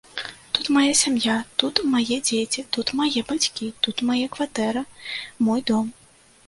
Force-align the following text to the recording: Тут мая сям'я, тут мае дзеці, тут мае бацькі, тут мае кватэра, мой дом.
Тут 0.57 0.69
мая 0.77 0.93
сям'я, 1.01 1.35
тут 1.63 1.81
мае 1.91 2.17
дзеці, 2.29 2.65
тут 2.77 2.87
мае 3.03 3.25
бацькі, 3.33 3.73
тут 3.85 3.97
мае 4.13 4.21
кватэра, 4.39 4.83
мой 5.49 5.61
дом. 5.73 5.97